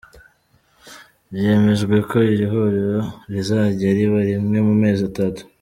Byemejwe 1.33 1.95
ko 2.09 2.17
iri 2.33 2.45
huriro 2.51 3.01
rizajya 3.31 3.87
riba 3.97 4.19
rimwe 4.29 4.57
mu 4.67 4.73
mezi 4.83 5.01
atatu. 5.11 5.41